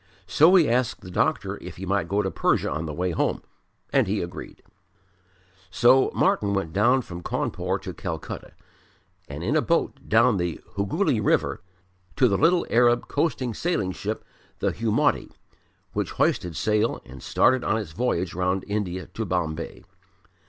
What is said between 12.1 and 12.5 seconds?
to the